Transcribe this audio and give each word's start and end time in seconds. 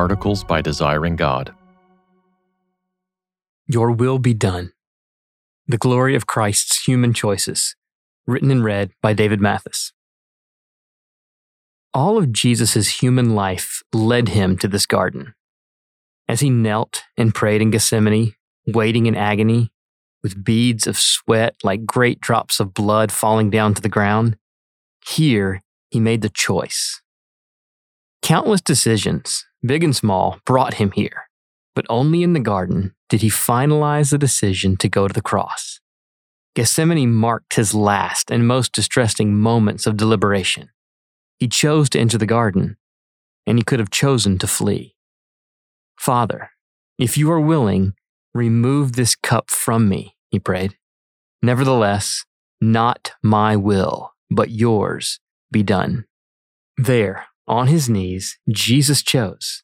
Articles 0.00 0.44
by 0.44 0.62
Desiring 0.62 1.14
God. 1.14 1.54
Your 3.66 3.90
will 3.92 4.18
be 4.18 4.32
done. 4.32 4.72
The 5.66 5.76
glory 5.76 6.14
of 6.14 6.26
Christ's 6.26 6.86
human 6.86 7.12
choices, 7.12 7.76
written 8.26 8.50
and 8.50 8.64
read 8.64 8.92
by 9.02 9.12
David 9.12 9.42
Mathis. 9.42 9.92
All 11.92 12.16
of 12.16 12.32
Jesus' 12.32 13.02
human 13.02 13.34
life 13.34 13.82
led 13.92 14.30
him 14.30 14.56
to 14.60 14.68
this 14.68 14.86
garden. 14.86 15.34
As 16.26 16.40
he 16.40 16.48
knelt 16.48 17.02
and 17.18 17.34
prayed 17.34 17.60
in 17.60 17.70
Gethsemane, 17.70 18.32
waiting 18.66 19.04
in 19.04 19.14
agony, 19.14 19.70
with 20.22 20.42
beads 20.42 20.86
of 20.86 20.96
sweat 20.96 21.56
like 21.62 21.84
great 21.84 22.22
drops 22.22 22.58
of 22.58 22.72
blood 22.72 23.12
falling 23.12 23.50
down 23.50 23.74
to 23.74 23.82
the 23.82 23.90
ground, 23.90 24.38
here 25.06 25.60
he 25.90 26.00
made 26.00 26.22
the 26.22 26.30
choice. 26.30 27.02
Countless 28.22 28.62
decisions, 28.62 29.44
big 29.64 29.84
and 29.84 29.94
small, 29.94 30.38
brought 30.44 30.74
him 30.74 30.90
here, 30.92 31.28
but 31.74 31.86
only 31.88 32.22
in 32.22 32.32
the 32.32 32.40
garden 32.40 32.94
did 33.08 33.22
he 33.22 33.28
finalize 33.28 34.10
the 34.10 34.18
decision 34.18 34.76
to 34.78 34.88
go 34.88 35.06
to 35.08 35.14
the 35.14 35.22
cross. 35.22 35.80
Gethsemane 36.54 37.12
marked 37.12 37.54
his 37.54 37.74
last 37.74 38.30
and 38.30 38.46
most 38.46 38.72
distressing 38.72 39.34
moments 39.34 39.86
of 39.86 39.96
deliberation. 39.96 40.70
He 41.38 41.48
chose 41.48 41.88
to 41.90 41.98
enter 41.98 42.18
the 42.18 42.26
garden, 42.26 42.76
and 43.46 43.58
he 43.58 43.64
could 43.64 43.78
have 43.78 43.90
chosen 43.90 44.38
to 44.38 44.46
flee. 44.46 44.94
Father, 45.98 46.50
if 46.98 47.16
you 47.16 47.30
are 47.30 47.40
willing, 47.40 47.94
remove 48.34 48.92
this 48.92 49.14
cup 49.14 49.50
from 49.50 49.88
me, 49.88 50.16
he 50.30 50.38
prayed. 50.38 50.76
Nevertheless, 51.42 52.24
not 52.60 53.12
my 53.22 53.56
will, 53.56 54.12
but 54.30 54.50
yours 54.50 55.18
be 55.50 55.62
done. 55.62 56.04
There, 56.76 57.26
on 57.46 57.66
his 57.66 57.88
knees, 57.88 58.38
Jesus 58.48 59.02
chose, 59.02 59.62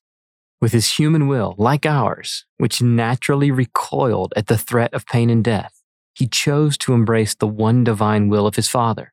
with 0.60 0.72
his 0.72 0.98
human 0.98 1.28
will, 1.28 1.54
like 1.58 1.86
ours, 1.86 2.46
which 2.56 2.82
naturally 2.82 3.50
recoiled 3.50 4.32
at 4.36 4.46
the 4.46 4.58
threat 4.58 4.92
of 4.94 5.06
pain 5.06 5.30
and 5.30 5.44
death, 5.44 5.82
he 6.14 6.26
chose 6.26 6.78
to 6.78 6.94
embrace 6.94 7.34
the 7.34 7.46
one 7.46 7.84
divine 7.84 8.28
will 8.28 8.46
of 8.46 8.56
his 8.56 8.68
Father, 8.68 9.12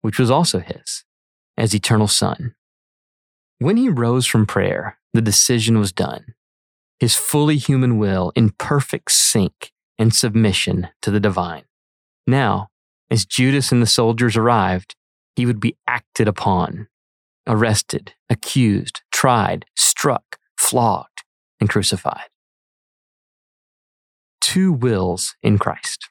which 0.00 0.18
was 0.18 0.30
also 0.30 0.58
his 0.58 1.04
as 1.56 1.74
eternal 1.74 2.08
Son. 2.08 2.54
When 3.58 3.76
he 3.76 3.88
rose 3.88 4.26
from 4.26 4.46
prayer, 4.46 4.98
the 5.12 5.22
decision 5.22 5.78
was 5.78 5.92
done. 5.92 6.34
His 6.98 7.14
fully 7.14 7.58
human 7.58 7.98
will 7.98 8.32
in 8.34 8.50
perfect 8.50 9.12
sync 9.12 9.72
and 9.98 10.14
submission 10.14 10.88
to 11.02 11.10
the 11.10 11.20
divine. 11.20 11.64
Now, 12.26 12.68
as 13.10 13.24
Judas 13.24 13.70
and 13.70 13.82
the 13.82 13.86
soldiers 13.86 14.36
arrived, 14.36 14.96
he 15.36 15.46
would 15.46 15.60
be 15.60 15.76
acted 15.86 16.28
upon, 16.28 16.88
arrested, 17.46 18.14
accused, 18.30 19.02
tried, 19.10 19.64
struck, 19.76 20.38
flogged, 20.58 21.22
and 21.60 21.68
crucified. 21.68 22.28
Two 24.40 24.72
wills 24.72 25.36
in 25.42 25.58
Christ. 25.58 26.08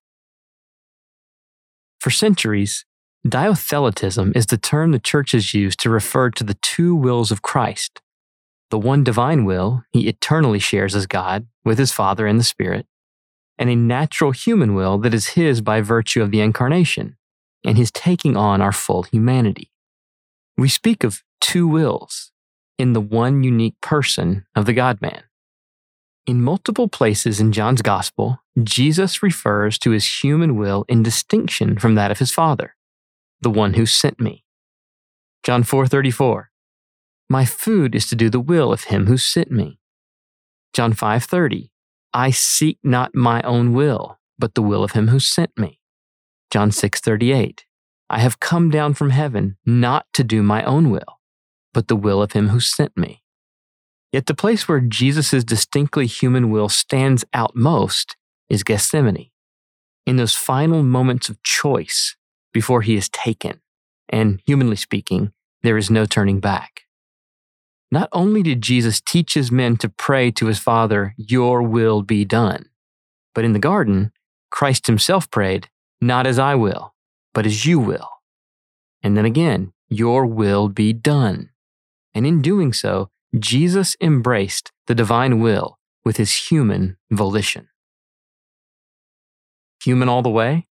For 1.99 2.09
centuries, 2.09 2.85
Dyotheletism 3.27 4.35
is 4.35 4.47
the 4.47 4.57
term 4.57 4.91
the 4.91 4.99
church 4.99 5.33
has 5.33 5.53
used 5.53 5.79
to 5.81 5.89
refer 5.89 6.31
to 6.31 6.43
the 6.43 6.55
two 6.55 6.95
wills 6.95 7.31
of 7.31 7.43
Christ 7.43 8.01
the 8.71 8.79
one 8.79 9.03
divine 9.03 9.43
will 9.45 9.83
he 9.91 10.07
eternally 10.07 10.57
shares 10.57 10.95
as 10.95 11.05
God 11.05 11.45
with 11.63 11.77
his 11.77 11.91
Father 11.91 12.25
and 12.25 12.39
the 12.39 12.43
Spirit, 12.43 12.87
and 13.57 13.69
a 13.69 13.75
natural 13.75 14.31
human 14.31 14.73
will 14.73 14.97
that 14.99 15.13
is 15.13 15.27
his 15.27 15.61
by 15.61 15.81
virtue 15.81 16.23
of 16.23 16.31
the 16.31 16.39
incarnation 16.39 17.17
and 17.63 17.77
his 17.77 17.91
taking 17.91 18.35
on 18.35 18.61
our 18.61 18.71
full 18.71 19.03
humanity. 19.03 19.70
We 20.57 20.69
speak 20.69 21.03
of 21.03 21.23
two 21.39 21.67
wills 21.67 22.31
in 22.77 22.93
the 22.93 23.01
one 23.01 23.43
unique 23.43 23.79
person 23.81 24.45
of 24.55 24.65
the 24.65 24.73
God 24.73 25.01
man. 25.01 25.23
In 26.27 26.41
multiple 26.41 26.87
places 26.87 27.39
in 27.39 27.51
John's 27.51 27.81
Gospel, 27.81 28.39
Jesus 28.61 29.23
refers 29.23 29.79
to 29.79 29.91
his 29.91 30.23
human 30.23 30.55
will 30.55 30.85
in 30.87 31.03
distinction 31.03 31.79
from 31.79 31.95
that 31.95 32.11
of 32.11 32.19
his 32.19 32.31
Father 32.31 32.75
the 33.41 33.49
one 33.49 33.73
who 33.73 33.85
sent 33.85 34.19
me. 34.19 34.45
John 35.43 35.63
4:34 35.63 36.51
My 37.29 37.45
food 37.45 37.95
is 37.95 38.05
to 38.07 38.15
do 38.15 38.29
the 38.29 38.39
will 38.39 38.71
of 38.71 38.85
him 38.85 39.07
who 39.07 39.17
sent 39.17 39.51
me. 39.51 39.79
John 40.73 40.93
5:30 40.93 41.71
I 42.13 42.29
seek 42.31 42.77
not 42.83 43.15
my 43.15 43.41
own 43.41 43.73
will, 43.73 44.19
but 44.37 44.53
the 44.53 44.61
will 44.61 44.83
of 44.83 44.91
him 44.91 45.07
who 45.07 45.19
sent 45.19 45.57
me. 45.57 45.79
John 46.51 46.71
6:38 46.71 47.65
I 48.11 48.19
have 48.19 48.41
come 48.41 48.69
down 48.69 48.93
from 48.93 49.11
heaven 49.11 49.55
not 49.65 50.05
to 50.15 50.23
do 50.25 50.43
my 50.43 50.63
own 50.65 50.89
will, 50.89 51.21
but 51.73 51.87
the 51.87 51.95
will 51.95 52.21
of 52.21 52.33
him 52.33 52.49
who 52.49 52.59
sent 52.59 52.97
me. 52.97 53.23
Yet 54.11 54.25
the 54.25 54.35
place 54.35 54.67
where 54.67 54.81
Jesus' 54.81 55.45
distinctly 55.45 56.07
human 56.07 56.51
will 56.51 56.67
stands 56.67 57.23
out 57.33 57.55
most 57.55 58.17
is 58.49 58.63
Gethsemane. 58.63 59.31
In 60.05 60.17
those 60.17 60.35
final 60.35 60.83
moments 60.83 61.29
of 61.29 61.41
choice, 61.41 62.17
before 62.51 62.81
he 62.81 62.97
is 62.97 63.07
taken. 63.07 63.61
And 64.09 64.41
humanly 64.45 64.75
speaking, 64.75 65.31
there 65.63 65.77
is 65.77 65.89
no 65.89 66.05
turning 66.05 66.41
back. 66.41 66.81
Not 67.93 68.09
only 68.11 68.43
did 68.43 68.61
Jesus 68.61 68.99
teach 68.99 69.35
his 69.35 69.53
men 69.53 69.77
to 69.77 69.87
pray 69.87 70.31
to 70.31 70.47
his 70.47 70.59
Father, 70.59 71.13
Your 71.15 71.61
will 71.61 72.01
be 72.01 72.25
done, 72.25 72.65
but 73.33 73.45
in 73.45 73.53
the 73.53 73.59
garden, 73.59 74.11
Christ 74.49 74.87
himself 74.87 75.31
prayed, 75.31 75.69
Not 76.01 76.27
as 76.27 76.37
I 76.37 76.55
will, 76.55 76.93
but 77.33 77.45
as 77.45 77.65
you 77.65 77.79
will. 77.79 78.09
And 79.03 79.17
then 79.17 79.25
again, 79.25 79.73
Your 79.89 80.25
will 80.25 80.69
be 80.69 80.93
done. 80.93 81.49
And 82.13 82.25
in 82.25 82.41
doing 82.41 82.73
so, 82.73 83.09
Jesus 83.37 83.95
embraced 84.01 84.71
the 84.87 84.95
divine 84.95 85.39
will 85.39 85.79
with 86.03 86.17
his 86.17 86.49
human 86.49 86.97
volition. 87.09 87.67
Human 89.83 90.09
all 90.09 90.21
the 90.21 90.29
way? 90.29 90.67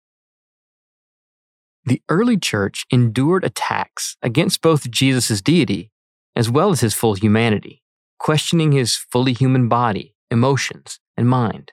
The 1.86 2.02
early 2.10 2.38
church 2.38 2.86
endured 2.90 3.44
attacks 3.44 4.18
against 4.22 4.62
both 4.62 4.90
Jesus' 4.90 5.42
deity 5.42 5.92
as 6.36 6.50
well 6.50 6.72
as 6.72 6.82
his 6.82 6.94
full 6.94 7.14
humanity, 7.14 7.84
questioning 8.20 8.72
his 8.72 8.96
fully 8.96 9.34
human 9.34 9.70
body, 9.70 10.16
emotions, 10.30 11.00
and 11.16 11.30
mind. 11.30 11.72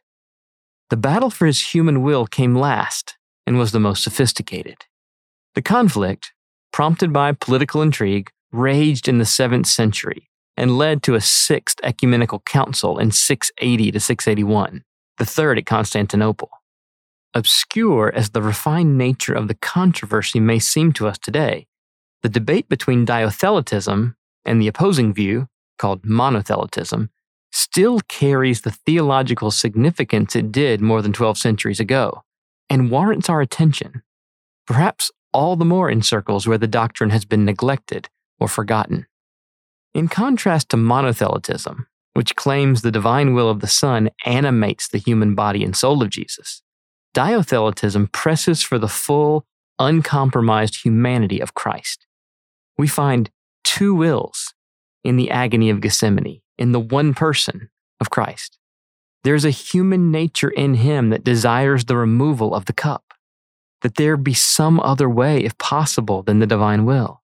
The 0.91 0.97
battle 0.97 1.31
for 1.31 1.47
his 1.47 1.75
human 1.75 2.03
will 2.03 2.27
came 2.27 2.55
last 2.55 3.17
and 3.47 3.59
was 3.59 3.73
the 3.73 3.81
most 3.81 4.03
sophisticated. 4.03 4.87
The 5.55 5.63
conflict, 5.63 6.33
prompted 6.73 7.13
by 7.13 7.33
political 7.33 7.83
intrigue, 7.83 8.31
raged 8.53 9.09
in 9.09 9.19
the 9.19 9.25
7th 9.25 9.67
century 9.67 10.29
and 10.57 10.79
led 10.79 11.03
to 11.03 11.15
a 11.15 11.21
sixth 11.21 11.79
ecumenical 11.83 12.41
council 12.41 12.99
in 12.99 13.11
680 13.11 13.93
to 13.93 14.01
681, 14.01 14.85
the 15.19 15.25
third 15.25 15.59
at 15.59 15.67
Constantinople. 15.67 16.51
Obscure 17.35 18.13
as 18.15 18.31
the 18.31 18.43
refined 18.43 18.99
nature 18.99 19.33
of 19.33 19.49
the 19.49 19.55
controversy 19.55 20.39
may 20.39 20.59
seem 20.59 20.93
to 20.93 21.09
us 21.09 21.19
today, 21.19 21.67
the 22.23 22.29
debate 22.29 22.69
between 22.69 23.07
dyotheletism 23.07 24.15
and 24.45 24.61
the 24.61 24.69
opposing 24.69 25.15
view, 25.15 25.49
called 25.79 26.03
monotheletism, 26.03 27.09
still 27.51 28.01
carries 28.09 28.61
the 28.61 28.71
theological 28.71 29.51
significance 29.51 30.37
it 30.37 30.53
did 30.53 30.81
more 30.81 31.03
than 31.03 31.13
12 31.13 31.39
centuries 31.39 31.81
ago 31.81 32.23
and 32.73 32.91
warrants 32.91 33.29
our 33.29 33.43
attention, 33.43 34.03
perhaps 34.67 35.11
all 35.35 35.57
the 35.57 35.65
more 35.65 35.91
in 35.91 36.01
circles 36.01 36.47
where 36.47 36.57
the 36.57 36.67
doctrine 36.67 37.11
has 37.11 37.27
been 37.27 37.45
neglected 37.45 38.09
or 38.41 38.49
forgotten. 38.49 39.07
In 39.93 40.09
contrast 40.09 40.71
to 40.71 40.79
monothelitism, 40.79 41.85
which 42.15 42.35
claims 42.35 42.81
the 42.81 42.91
divine 42.91 43.35
will 43.35 43.51
of 43.51 43.61
the 43.61 43.67
Son 43.67 44.09
animates 44.25 44.89
the 44.89 44.97
human 44.97 45.35
body 45.35 45.63
and 45.63 45.77
soul 45.77 46.03
of 46.03 46.09
Jesus, 46.09 46.63
Dyotheletism 47.15 48.11
presses 48.11 48.63
for 48.63 48.79
the 48.79 48.89
full, 48.89 49.45
uncompromised 49.79 50.83
humanity 50.83 51.41
of 51.41 51.53
Christ. 51.53 52.07
We 52.79 52.89
find 52.89 53.29
two 53.65 53.95
wills 53.95 54.55
in 55.05 55.17
the 55.17 55.31
agony 55.31 55.69
of 55.69 55.83
Gethsemane, 55.83 56.41
in 56.57 56.73
the 56.73 56.81
one 56.81 57.13
person 57.13 57.69
of 58.01 58.09
Christ. 58.09 58.57
There's 59.25 59.45
a 59.45 59.51
human 59.51 60.11
nature 60.11 60.51
in 60.51 60.75
him 60.75 61.11
that 61.11 61.25
desires 61.25 61.85
the 61.85 61.97
removal 61.97 62.55
of 62.55 62.65
the 62.65 62.73
cup, 62.73 63.15
that 63.83 63.95
there 63.95 64.17
be 64.17 64.35
some 64.35 64.81
other 64.81 65.09
way, 65.09 65.45
if 65.45 65.57
possible, 65.59 66.23
than 66.23 66.41
the 66.41 66.47
divine 66.47 66.85
will. 66.85 67.23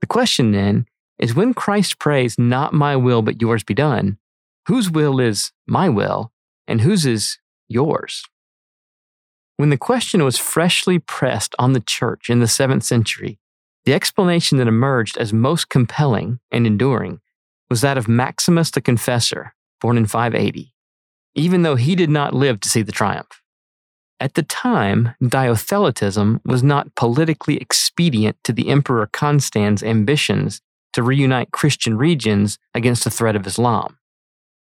The 0.00 0.06
question 0.06 0.52
then 0.52 0.86
is 1.18 1.34
when 1.34 1.54
Christ 1.54 1.98
prays, 1.98 2.38
Not 2.38 2.72
my 2.72 2.96
will, 2.96 3.22
but 3.22 3.40
yours 3.40 3.64
be 3.64 3.74
done, 3.74 4.18
whose 4.66 4.90
will 4.90 5.18
is 5.18 5.52
my 5.66 5.88
will, 5.88 6.32
and 6.68 6.80
whose 6.80 7.06
is 7.06 7.38
yours? 7.68 8.24
When 9.56 9.70
the 9.70 9.76
question 9.76 10.24
was 10.24 10.38
freshly 10.38 10.98
pressed 10.98 11.54
on 11.58 11.72
the 11.72 11.80
church 11.80 12.30
in 12.30 12.40
the 12.40 12.46
7th 12.46 12.84
century, 12.84 13.38
the 13.84 13.94
explanation 13.94 14.58
that 14.58 14.68
emerged 14.68 15.16
as 15.18 15.32
most 15.32 15.68
compelling 15.68 16.38
and 16.50 16.66
enduring 16.66 17.20
was 17.68 17.80
that 17.80 17.98
of 17.98 18.08
Maximus 18.08 18.70
the 18.70 18.80
Confessor, 18.80 19.54
born 19.80 19.96
in 19.96 20.06
580, 20.06 20.71
even 21.34 21.62
though 21.62 21.76
he 21.76 21.94
did 21.94 22.10
not 22.10 22.34
live 22.34 22.60
to 22.60 22.68
see 22.68 22.82
the 22.82 22.92
triumph. 22.92 23.42
At 24.20 24.34
the 24.34 24.42
time, 24.42 25.14
dyotheletism 25.20 26.40
was 26.44 26.62
not 26.62 26.94
politically 26.94 27.56
expedient 27.56 28.36
to 28.44 28.52
the 28.52 28.68
Emperor 28.68 29.08
Constans' 29.12 29.82
ambitions 29.82 30.60
to 30.92 31.02
reunite 31.02 31.50
Christian 31.50 31.96
regions 31.96 32.58
against 32.74 33.04
the 33.04 33.10
threat 33.10 33.34
of 33.34 33.46
Islam. 33.46 33.98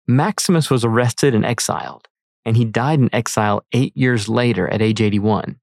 Maximus 0.07 0.69
was 0.69 0.83
arrested 0.83 1.35
and 1.35 1.45
exiled, 1.45 2.07
and 2.45 2.57
he 2.57 2.65
died 2.65 2.99
in 2.99 3.13
exile 3.13 3.63
eight 3.73 3.95
years 3.95 4.27
later 4.27 4.67
at 4.67 4.81
age 4.81 5.01
81. 5.01 5.59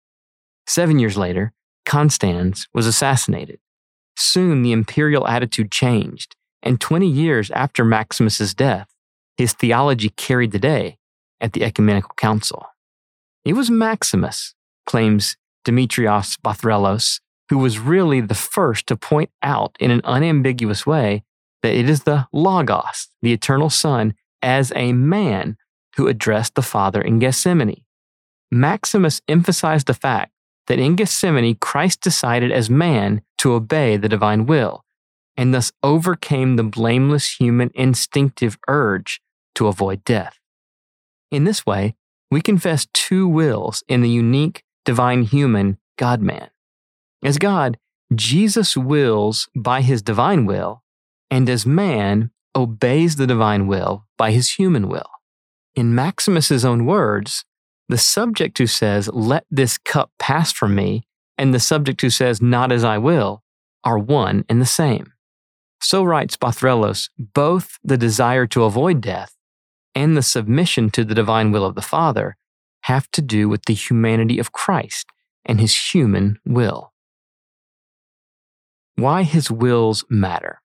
Seven 0.67 0.99
years 0.99 1.17
later, 1.17 1.53
Constans 1.85 2.69
was 2.73 2.87
assassinated. 2.87 3.59
Soon 4.17 4.63
the 4.63 4.73
imperial 4.73 5.27
attitude 5.27 5.73
changed, 5.73 6.37
and 6.63 6.81
20 6.81 7.09
years 7.09 7.51
after 7.51 7.85
Maximus's 7.85 8.55
death, 8.55 8.90
his 9.41 9.55
theology 9.55 10.11
carried 10.11 10.51
the 10.51 10.59
day 10.59 10.99
at 11.41 11.55
the 11.55 11.65
Ecumenical 11.65 12.13
Council. 12.19 12.67
It 13.43 13.55
was 13.55 13.71
Maximus, 13.71 14.55
claims 14.85 15.39
Demetrios 15.65 16.37
Bathrellos, 16.45 17.21
who 17.49 17.57
was 17.57 17.79
really 17.79 18.21
the 18.21 18.35
first 18.35 18.87
to 18.89 18.97
point 18.97 19.31
out 19.43 19.77
in 19.81 19.91
an 19.91 20.03
unambiguous 20.05 20.85
way 20.85 21.25
that 21.63 21.73
it 21.73 21.89
is 21.89 22.03
the 22.03 22.29
Logos, 22.35 23.09
the 23.23 23.33
eternal 23.33 23.71
Son, 23.71 24.13
as 24.43 24.75
a 24.77 24.93
man 24.93 25.57
who 25.97 26.07
addressed 26.07 26.55
the 26.55 26.61
Father 26.61 27.01
in 27.01 27.19
Gethsemane. 27.19 27.83
Maximus 28.51 29.23
emphasized 29.27 29.87
the 29.87 29.95
fact 29.95 30.33
that 30.67 30.79
in 30.79 30.97
Gethsemane, 30.97 31.55
Christ 31.55 32.03
decided 32.03 32.53
as 32.53 32.69
man 32.69 33.23
to 33.39 33.55
obey 33.55 33.97
the 33.97 34.09
divine 34.09 34.45
will, 34.45 34.85
and 35.35 35.55
thus 35.55 35.73
overcame 35.83 36.57
the 36.57 36.63
blameless 36.63 37.37
human 37.41 37.71
instinctive 37.75 38.59
urge 38.69 39.19
to 39.55 39.67
avoid 39.67 40.05
death. 40.05 40.39
In 41.31 41.45
this 41.45 41.65
way, 41.65 41.95
we 42.31 42.41
confess 42.41 42.87
two 42.93 43.27
wills 43.27 43.83
in 43.89 44.03
the 44.03 44.09
unique 44.09 44.65
divine 44.85 45.23
human 45.23 45.79
God 45.97 46.21
man. 46.21 46.51
As 47.23 47.39
God, 47.39 47.79
Jesus 48.15 48.77
wills 48.77 49.49
by 49.55 49.83
his 49.83 50.03
divine 50.03 50.47
will, 50.47 50.83
and 51.31 51.49
as 51.49 51.67
man, 51.67 52.31
obeys 52.57 53.17
the 53.17 53.27
divine 53.27 53.67
will 53.67 54.07
by 54.17 54.33
his 54.33 54.53
human 54.53 54.89
will. 54.89 55.11
In 55.75 55.95
Maximus's 55.95 56.65
own 56.65 56.87
words, 56.87 57.45
the 57.89 57.99
subject 57.99 58.59
who 58.59 58.67
says, 58.67 59.09
Let 59.13 59.45
this 59.51 59.79
cup 59.79 60.11
pass 60.19 60.53
from 60.53 60.75
me, 60.75 61.05
and 61.39 61.55
the 61.55 61.61
subject 61.61 62.01
who 62.01 62.11
says, 62.11 62.43
Not 62.43 62.73
as 62.73 62.85
I 62.85 62.99
will, 62.99 63.43
are 63.85 63.99
one 63.99 64.45
and 64.49 64.61
the 64.61 64.67
same. 64.67 65.13
So 65.81 66.05
writes 66.05 66.37
Bathrellos, 66.37 67.09
both 67.19 67.79
the 67.83 67.97
desire 67.97 68.47
to 68.49 68.65
avoid 68.65 69.01
death 69.01 69.35
and 69.95 70.17
the 70.17 70.23
submission 70.23 70.91
to 70.91 71.05
the 71.05 71.15
divine 71.15 71.51
will 71.51 71.65
of 71.65 71.75
the 71.75 71.83
Father 71.83 72.37
have 72.83 73.11
to 73.13 73.23
do 73.23 73.49
with 73.49 73.65
the 73.65 73.75
humanity 73.75 74.39
of 74.39 74.53
Christ 74.53 75.07
and 75.45 75.61
his 75.61 75.93
human 75.93 76.39
will. 76.47 76.93
Why 78.97 79.23
his 79.23 79.51
wills 79.51 80.05
matter. 80.09 80.61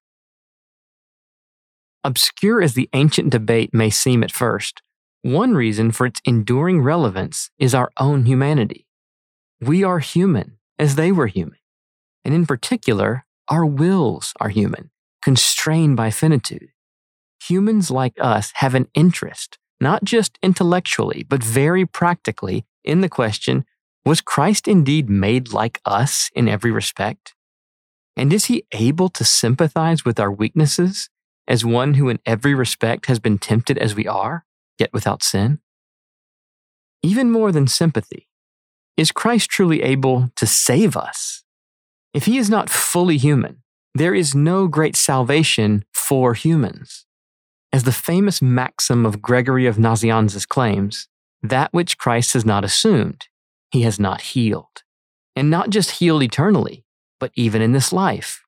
Obscure 2.03 2.61
as 2.61 2.73
the 2.73 2.89
ancient 2.93 3.31
debate 3.31 3.73
may 3.73 3.89
seem 3.89 4.23
at 4.23 4.31
first, 4.31 4.81
one 5.21 5.55
reason 5.55 5.91
for 5.91 6.05
its 6.05 6.21
enduring 6.23 6.81
relevance 6.81 7.49
is 7.57 7.73
our 7.73 7.91
own 7.99 8.25
humanity. 8.25 8.85
We 9.59 9.83
are 9.83 9.99
human 9.99 10.59
as 10.77 10.95
they 10.95 11.11
were 11.11 11.27
human. 11.27 11.57
And 12.23 12.33
in 12.33 12.45
particular, 12.45 13.25
our 13.47 13.65
wills 13.65 14.33
are 14.39 14.49
human, 14.49 14.91
constrained 15.21 15.97
by 15.97 16.11
finitude. 16.11 16.69
Humans 17.47 17.91
like 17.91 18.15
us 18.19 18.51
have 18.55 18.73
an 18.73 18.87
interest, 18.93 19.57
not 19.79 20.03
just 20.03 20.39
intellectually, 20.41 21.23
but 21.27 21.43
very 21.43 21.85
practically, 21.85 22.65
in 22.83 23.01
the 23.01 23.09
question 23.09 23.65
was 24.05 24.21
Christ 24.21 24.67
indeed 24.67 25.09
made 25.09 25.51
like 25.51 25.81
us 25.83 26.29
in 26.35 26.47
every 26.47 26.71
respect? 26.71 27.33
And 28.15 28.31
is 28.31 28.45
he 28.45 28.65
able 28.71 29.09
to 29.09 29.23
sympathize 29.23 30.05
with 30.05 30.19
our 30.19 30.31
weaknesses 30.31 31.09
as 31.47 31.65
one 31.65 31.95
who 31.95 32.09
in 32.09 32.19
every 32.25 32.53
respect 32.53 33.07
has 33.07 33.19
been 33.19 33.39
tempted 33.39 33.77
as 33.79 33.95
we 33.95 34.07
are, 34.07 34.45
yet 34.79 34.93
without 34.93 35.23
sin? 35.23 35.59
Even 37.01 37.31
more 37.31 37.51
than 37.51 37.67
sympathy, 37.67 38.27
is 38.95 39.11
Christ 39.11 39.49
truly 39.49 39.81
able 39.81 40.29
to 40.35 40.45
save 40.45 40.95
us? 40.95 41.43
If 42.13 42.25
he 42.25 42.37
is 42.37 42.49
not 42.49 42.69
fully 42.69 43.17
human, 43.17 43.63
there 43.93 44.15
is 44.15 44.33
no 44.33 44.67
great 44.67 44.95
salvation 44.95 45.83
for 45.93 46.33
humans. 46.33 47.05
As 47.75 47.83
the 47.83 47.91
famous 47.91 48.41
maxim 48.41 49.05
of 49.05 49.21
Gregory 49.21 49.67
of 49.67 49.75
Nazianzus 49.75 50.47
claims, 50.47 51.09
that 51.43 51.73
which 51.73 51.97
Christ 51.97 52.31
has 52.31 52.45
not 52.45 52.63
assumed, 52.63 53.27
he 53.69 53.81
has 53.81 53.99
not 53.99 54.21
healed. 54.31 54.83
And 55.35 55.49
not 55.49 55.71
just 55.71 55.99
healed 55.99 56.23
eternally, 56.23 56.85
but 57.19 57.33
even 57.35 57.61
in 57.61 57.73
this 57.73 57.91
life. 57.91 58.45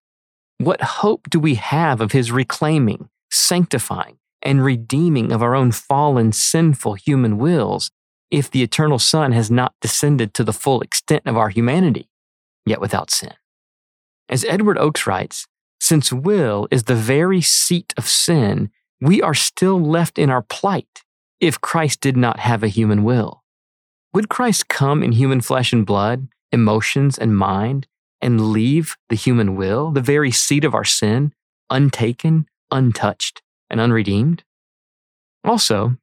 What 0.60 0.80
hope 1.02 1.30
do 1.30 1.42
we 1.42 1.56
have 1.56 2.00
of 2.00 2.14
his 2.14 2.32
reclaiming, 2.32 3.10
sanctifying, 3.30 4.18
and 4.42 4.64
redeeming 4.64 5.34
of 5.34 5.44
our 5.44 5.56
own 5.56 5.74
fallen, 5.74 6.32
sinful 6.32 6.94
human 6.94 7.38
wills 7.38 7.92
if 8.32 8.50
the 8.50 8.64
eternal 8.64 8.98
Son 8.98 9.34
has 9.34 9.52
not 9.52 9.74
descended 9.82 10.34
to 10.36 10.46
the 10.46 10.54
full 10.54 10.80
extent 10.80 11.24
of 11.26 11.36
our 11.36 11.50
humanity, 11.50 12.08
yet 12.66 12.80
without 12.80 13.12
sin? 13.12 13.34
As 14.30 14.46
Edward 14.46 14.78
Oakes 14.78 15.06
writes, 15.06 15.48
since 15.82 16.14
will 16.14 16.70
is 16.72 16.84
the 16.84 16.96
very 16.96 17.42
seat 17.42 17.94
of 17.98 18.08
sin, 18.08 18.72
we 19.02 19.22
are 19.22 19.34
still 19.34 19.80
left 19.80 20.18
in 20.18 20.30
our 20.30 20.42
plight 20.42 21.04
if 21.40 21.62
Christ 21.62 22.02
did 22.02 22.18
not 22.18 22.40
have 22.40 22.64
a 22.64 22.68
human 22.68 23.04
will. 23.04 23.44
Would 24.14 24.30
Christ 24.30 24.68
come 24.68 25.04
in 25.04 25.12
human 25.12 25.42
flesh 25.42 25.72
and 25.72 25.86
blood, 25.86 26.28
emotions 26.52 27.18
and 27.18 27.38
mind, 27.38 27.88
and 28.22 28.52
leave 28.52 28.96
the 29.10 29.16
human 29.16 29.56
will, 29.56 29.92
the 29.92 30.02
very 30.02 30.32
seat 30.32 30.66
of 30.66 30.74
our 30.74 30.84
sin, 30.84 31.34
untaken, 31.70 32.48
untouched, 32.72 33.42
and 33.70 33.80
unredeemed? 33.80 34.44
Also, 35.44 35.98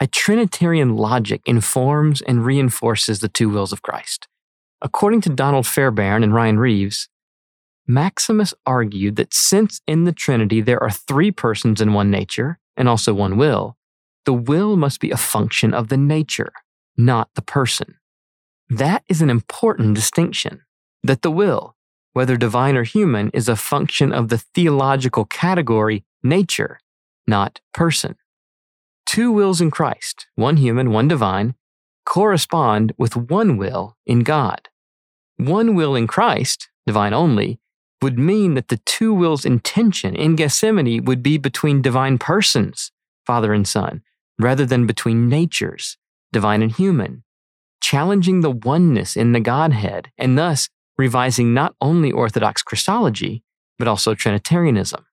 a 0.00 0.08
Trinitarian 0.08 0.96
logic 0.96 1.42
informs 1.46 2.20
and 2.22 2.44
reinforces 2.44 3.20
the 3.20 3.28
two 3.28 3.48
wills 3.48 3.72
of 3.72 3.82
Christ. 3.82 4.26
According 4.82 5.20
to 5.22 5.30
Donald 5.30 5.66
Fairbairn 5.66 6.24
and 6.24 6.34
Ryan 6.34 6.58
Reeves, 6.58 7.08
Maximus 7.86 8.54
argued 8.64 9.16
that 9.16 9.34
since 9.34 9.80
in 9.86 10.04
the 10.04 10.12
Trinity 10.12 10.60
there 10.60 10.82
are 10.82 10.90
three 10.90 11.30
persons 11.30 11.80
in 11.80 11.92
one 11.92 12.10
nature 12.10 12.58
and 12.76 12.88
also 12.88 13.12
one 13.12 13.36
will, 13.36 13.76
the 14.24 14.32
will 14.32 14.76
must 14.76 15.00
be 15.00 15.10
a 15.10 15.16
function 15.16 15.74
of 15.74 15.88
the 15.88 15.96
nature, 15.96 16.52
not 16.96 17.28
the 17.34 17.42
person. 17.42 17.96
That 18.70 19.04
is 19.08 19.20
an 19.20 19.28
important 19.28 19.94
distinction 19.94 20.62
that 21.02 21.20
the 21.20 21.30
will, 21.30 21.76
whether 22.14 22.36
divine 22.36 22.76
or 22.76 22.84
human, 22.84 23.28
is 23.30 23.48
a 23.48 23.56
function 23.56 24.12
of 24.12 24.28
the 24.28 24.38
theological 24.38 25.26
category 25.26 26.04
nature, 26.22 26.80
not 27.26 27.60
person. 27.74 28.16
Two 29.04 29.30
wills 29.30 29.60
in 29.60 29.70
Christ, 29.70 30.26
one 30.34 30.56
human, 30.56 30.90
one 30.90 31.08
divine, 31.08 31.54
correspond 32.06 32.94
with 32.96 33.16
one 33.16 33.58
will 33.58 33.96
in 34.06 34.20
God. 34.20 34.68
One 35.36 35.74
will 35.74 35.94
in 35.94 36.06
Christ, 36.06 36.68
divine 36.86 37.12
only, 37.12 37.60
would 38.02 38.18
mean 38.18 38.54
that 38.54 38.68
the 38.68 38.80
two 38.84 39.14
wills' 39.14 39.44
intention 39.44 40.14
in 40.14 40.36
Gethsemane 40.36 41.04
would 41.04 41.22
be 41.22 41.38
between 41.38 41.82
divine 41.82 42.18
persons, 42.18 42.92
Father 43.26 43.52
and 43.52 43.66
Son, 43.66 44.02
rather 44.38 44.66
than 44.66 44.86
between 44.86 45.28
natures, 45.28 45.96
divine 46.32 46.62
and 46.62 46.72
human, 46.72 47.24
challenging 47.80 48.40
the 48.40 48.50
oneness 48.50 49.16
in 49.16 49.32
the 49.32 49.40
Godhead, 49.40 50.10
and 50.18 50.36
thus 50.36 50.68
revising 50.96 51.54
not 51.54 51.74
only 51.80 52.12
Orthodox 52.12 52.62
Christology, 52.62 53.42
but 53.78 53.88
also 53.88 54.14
Trinitarianism. 54.14 55.04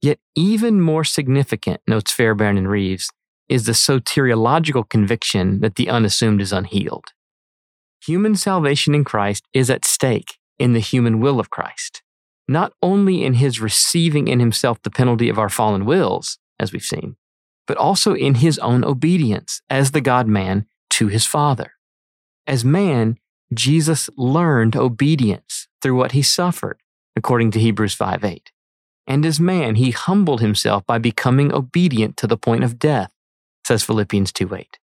Yet, 0.00 0.18
even 0.36 0.80
more 0.80 1.04
significant, 1.04 1.80
notes 1.88 2.12
Fairbairn 2.12 2.56
and 2.56 2.68
Reeves, 2.68 3.10
is 3.48 3.66
the 3.66 3.72
soteriological 3.72 4.88
conviction 4.88 5.60
that 5.60 5.74
the 5.74 5.88
unassumed 5.88 6.40
is 6.40 6.52
unhealed. 6.52 7.06
Human 8.04 8.36
salvation 8.36 8.94
in 8.94 9.04
Christ 9.04 9.44
is 9.52 9.70
at 9.70 9.84
stake 9.84 10.37
in 10.58 10.72
the 10.72 10.80
human 10.80 11.20
will 11.20 11.40
of 11.40 11.50
Christ, 11.50 12.02
not 12.46 12.72
only 12.82 13.24
in 13.24 13.34
his 13.34 13.60
receiving 13.60 14.28
in 14.28 14.40
himself 14.40 14.82
the 14.82 14.90
penalty 14.90 15.28
of 15.28 15.38
our 15.38 15.48
fallen 15.48 15.84
wills, 15.84 16.38
as 16.58 16.72
we've 16.72 16.82
seen, 16.82 17.16
but 17.66 17.76
also 17.76 18.14
in 18.14 18.36
his 18.36 18.58
own 18.58 18.84
obedience 18.84 19.62
as 19.70 19.90
the 19.90 20.00
God 20.00 20.26
man 20.26 20.66
to 20.90 21.08
his 21.08 21.26
Father. 21.26 21.72
As 22.46 22.64
man, 22.64 23.18
Jesus 23.54 24.10
learned 24.16 24.74
obedience 24.74 25.68
through 25.80 25.96
what 25.96 26.12
he 26.12 26.22
suffered, 26.22 26.80
according 27.14 27.50
to 27.52 27.60
Hebrews 27.60 27.94
5 27.94 28.24
8. 28.24 28.52
And 29.06 29.24
as 29.24 29.40
man, 29.40 29.76
he 29.76 29.90
humbled 29.90 30.40
himself 30.40 30.84
by 30.86 30.98
becoming 30.98 31.52
obedient 31.52 32.16
to 32.18 32.26
the 32.26 32.36
point 32.36 32.64
of 32.64 32.78
death, 32.78 33.10
says 33.66 33.84
Philippians 33.84 34.32
2 34.32 34.54
8. 34.54 34.78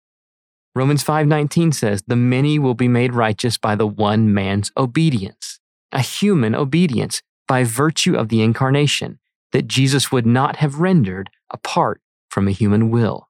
Romans 0.75 1.03
5:19 1.03 1.72
says, 1.72 2.03
"The 2.05 2.17
many 2.17 2.60
will 2.60 2.74
be 2.74 2.89
made 2.89 3.13
righteous 3.13 3.58
by 3.58 3.75
the 3.75 3.88
one 3.88 4.34
man's 4.34 4.72
obedience." 4.75 5.60
A 5.95 5.99
human 5.99 6.53
obedience 6.53 7.23
by 7.47 7.63
virtue 7.63 8.15
of 8.15 8.29
the 8.29 8.43
incarnation 8.43 9.17
that 9.53 9.67
Jesus 9.67 10.11
would 10.11 10.25
not 10.25 10.57
have 10.57 10.79
rendered 10.79 11.29
apart 11.49 12.01
from 12.29 12.47
a 12.47 12.51
human 12.51 12.91
will. 12.91 13.29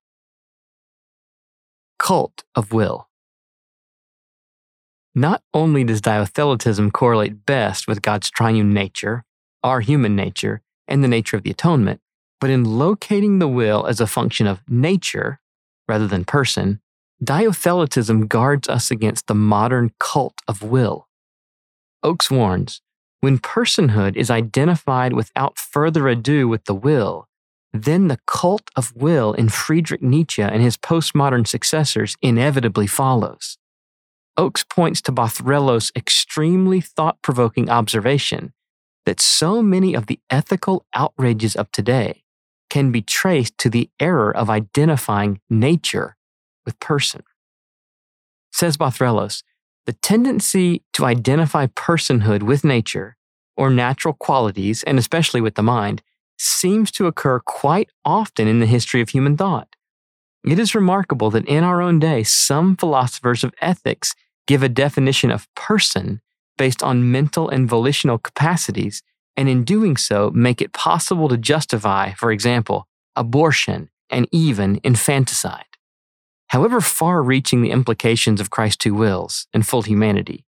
Cult 1.99 2.43
of 2.55 2.73
will. 2.73 3.07
Not 5.13 5.43
only 5.53 5.83
does 5.83 6.01
dyotheletism 6.01 6.91
correlate 6.91 7.45
best 7.45 7.87
with 7.87 8.01
God's 8.01 8.31
triune 8.31 8.73
nature, 8.73 9.23
our 9.63 9.79
human 9.79 10.15
nature, 10.15 10.61
and 10.87 11.03
the 11.03 11.07
nature 11.07 11.37
of 11.37 11.43
the 11.43 11.51
atonement, 11.51 12.01
But 12.41 12.49
in 12.49 12.65
locating 12.65 13.39
the 13.39 13.47
will 13.47 13.85
as 13.85 14.01
a 14.01 14.07
function 14.07 14.45
of 14.45 14.61
nature 14.67 15.39
rather 15.87 16.07
than 16.07 16.25
person, 16.25 16.81
Dyotheletism 17.23 18.27
guards 18.27 18.67
us 18.67 18.91
against 18.91 19.27
the 19.27 19.35
modern 19.35 19.91
cult 19.99 20.41
of 20.47 20.61
will. 20.61 21.07
Oakes 22.05 22.29
warns 22.29 22.81
when 23.21 23.39
personhood 23.39 24.15
is 24.15 24.29
identified 24.29 25.13
without 25.13 25.57
further 25.57 26.07
ado 26.07 26.47
with 26.47 26.65
the 26.65 26.75
will, 26.75 27.27
then 27.73 28.09
the 28.09 28.19
cult 28.27 28.69
of 28.75 28.95
will 28.95 29.33
in 29.33 29.49
Friedrich 29.49 30.03
Nietzsche 30.03 30.43
and 30.43 30.61
his 30.61 30.77
postmodern 30.77 31.47
successors 31.47 32.15
inevitably 32.21 32.85
follows. 32.85 33.57
Oakes 34.37 34.63
points 34.63 35.01
to 35.01 35.11
Bathrellos's 35.11 35.91
extremely 35.95 36.79
thought 36.79 37.19
provoking 37.23 37.71
observation 37.71 38.53
that 39.07 39.19
so 39.19 39.63
many 39.63 39.95
of 39.95 40.05
the 40.05 40.19
ethical 40.29 40.85
outrages 40.93 41.55
of 41.55 41.71
today 41.71 42.21
can 42.69 42.91
be 42.91 43.01
traced 43.01 43.57
to 43.57 43.69
the 43.71 43.89
error 43.99 44.31
of 44.31 44.47
identifying 44.47 45.41
nature 45.49 46.17
with 46.67 46.79
person. 46.79 47.23
Says 48.51 48.77
Bathrellos, 48.77 49.41
the 49.85 49.93
tendency 49.93 50.83
to 50.93 51.05
identify 51.05 51.67
personhood 51.67 52.43
with 52.43 52.63
nature 52.63 53.17
or 53.57 53.69
natural 53.69 54.13
qualities, 54.13 54.83
and 54.83 54.97
especially 54.99 55.41
with 55.41 55.55
the 55.55 55.63
mind, 55.63 56.01
seems 56.37 56.91
to 56.91 57.07
occur 57.07 57.39
quite 57.39 57.89
often 58.03 58.47
in 58.47 58.59
the 58.59 58.65
history 58.65 59.01
of 59.01 59.09
human 59.09 59.37
thought. 59.37 59.75
It 60.45 60.59
is 60.59 60.75
remarkable 60.75 61.31
that 61.31 61.47
in 61.47 61.63
our 61.63 61.81
own 61.81 61.99
day, 61.99 62.23
some 62.23 62.75
philosophers 62.75 63.43
of 63.43 63.53
ethics 63.61 64.13
give 64.47 64.61
a 64.61 64.69
definition 64.69 65.31
of 65.31 65.47
person 65.55 66.21
based 66.57 66.83
on 66.83 67.11
mental 67.11 67.49
and 67.49 67.67
volitional 67.67 68.17
capacities, 68.17 69.01
and 69.35 69.49
in 69.49 69.63
doing 69.63 69.97
so, 69.97 70.31
make 70.31 70.61
it 70.61 70.73
possible 70.73 71.27
to 71.29 71.37
justify, 71.37 72.13
for 72.13 72.31
example, 72.31 72.87
abortion 73.15 73.89
and 74.09 74.27
even 74.31 74.79
infanticide. 74.83 75.74
However 76.55 76.79
far 76.79 77.21
reaching 77.21 77.61
the 77.61 77.71
implications 77.71 78.39
of 78.39 78.49
Christ's 78.49 78.77
two 78.77 78.93
wills 78.93 79.45
and 79.53 79.67
full 79.67 79.81
humanity, 79.81 80.45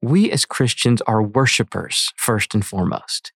we 0.00 0.30
as 0.30 0.46
Christians 0.46 1.02
are 1.02 1.22
worshippers 1.22 2.10
first 2.16 2.54
and 2.54 2.64
foremost. 2.64 3.32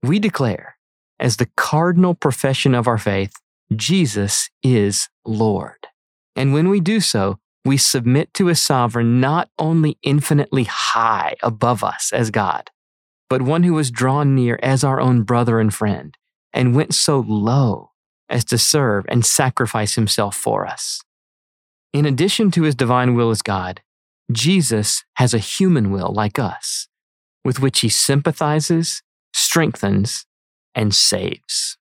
We 0.00 0.20
declare, 0.20 0.76
as 1.18 1.36
the 1.36 1.50
cardinal 1.56 2.14
profession 2.14 2.76
of 2.76 2.86
our 2.86 2.96
faith, 2.96 3.32
Jesus 3.74 4.50
is 4.62 5.08
Lord. 5.24 5.88
And 6.36 6.52
when 6.52 6.68
we 6.68 6.78
do 6.78 7.00
so, 7.00 7.40
we 7.64 7.76
submit 7.76 8.32
to 8.34 8.48
a 8.48 8.54
sovereign 8.54 9.20
not 9.20 9.50
only 9.58 9.98
infinitely 10.04 10.62
high 10.62 11.34
above 11.42 11.82
us 11.82 12.12
as 12.12 12.30
God, 12.30 12.70
but 13.28 13.42
one 13.42 13.64
who 13.64 13.74
was 13.74 13.90
drawn 13.90 14.32
near 14.32 14.60
as 14.62 14.84
our 14.84 15.00
own 15.00 15.24
brother 15.24 15.58
and 15.58 15.74
friend, 15.74 16.16
and 16.52 16.76
went 16.76 16.94
so 16.94 17.18
low 17.26 17.90
as 18.28 18.44
to 18.44 18.58
serve 18.58 19.06
and 19.08 19.26
sacrifice 19.26 19.96
himself 19.96 20.36
for 20.36 20.64
us. 20.64 21.02
In 21.92 22.04
addition 22.04 22.50
to 22.52 22.62
his 22.64 22.74
divine 22.74 23.14
will 23.14 23.30
as 23.30 23.42
God, 23.42 23.80
Jesus 24.30 25.04
has 25.14 25.32
a 25.32 25.38
human 25.38 25.90
will 25.90 26.12
like 26.12 26.38
us, 26.38 26.88
with 27.44 27.60
which 27.60 27.80
he 27.80 27.88
sympathizes, 27.88 29.02
strengthens, 29.32 30.26
and 30.74 30.94
saves. 30.94 31.78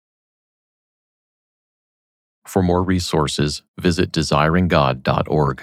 For 2.46 2.62
more 2.62 2.82
resources, 2.82 3.62
visit 3.78 4.12
desiringgod.org. 4.12 5.62